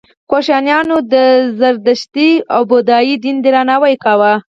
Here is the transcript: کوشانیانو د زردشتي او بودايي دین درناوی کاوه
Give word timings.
کوشانیانو 0.31 0.97
د 1.13 1.15
زردشتي 1.59 2.29
او 2.53 2.61
بودايي 2.71 3.15
دین 3.23 3.37
درناوی 3.43 3.95
کاوه 4.03 4.31